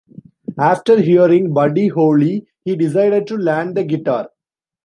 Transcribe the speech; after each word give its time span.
After 0.57 0.99
hearing 0.99 1.53
Buddy 1.53 1.89
Holly, 1.89 2.47
he 2.65 2.75
decided 2.75 3.27
to 3.27 3.35
learn 3.35 3.75
the 3.75 3.83
guitar. 3.83 4.29